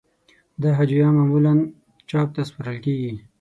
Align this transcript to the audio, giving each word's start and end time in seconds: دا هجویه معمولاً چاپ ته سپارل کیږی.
دا 0.61 0.69
هجویه 0.79 1.09
معمولاً 1.17 1.53
چاپ 2.09 2.27
ته 2.35 2.41
سپارل 2.49 2.77
کیږی. 2.85 3.13